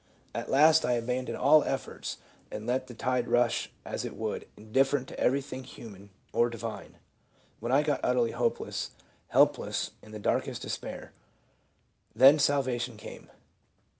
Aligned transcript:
At 0.33 0.49
last 0.49 0.83
I 0.83 0.93
abandoned 0.93 1.37
all 1.37 1.63
efforts 1.63 2.17
and 2.49 2.65
let 2.65 2.87
the 2.87 2.95
tide 2.95 3.27
rush 3.27 3.69
as 3.85 4.03
it 4.03 4.15
would, 4.15 4.47
indifferent 4.57 5.07
to 5.09 5.19
everything 5.19 5.63
human 5.63 6.09
or 6.33 6.49
divine 6.49 6.97
When 7.59 7.71
I 7.71 7.83
got 7.83 7.99
utterly 8.01 8.31
hopeless, 8.31 8.93
help 9.27 9.59
less, 9.59 9.91
in 10.01 10.11
the 10.11 10.17
darkest 10.17 10.63
despair" 10.63 11.11
then 12.15 12.39
salvation 12.39 12.97
came. 12.97 13.29